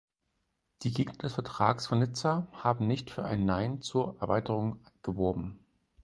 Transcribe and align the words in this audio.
Die 0.81 0.91
Gegner 0.91 1.17
des 1.19 1.33
Vertrags 1.35 1.85
von 1.85 1.99
Nizza 1.99 2.47
haben 2.53 2.87
nicht 2.87 3.11
für 3.11 3.23
ein 3.23 3.45
Nein 3.45 3.83
zur 3.83 4.15
Erweiterung 4.19 4.81
geworben. 5.03 5.59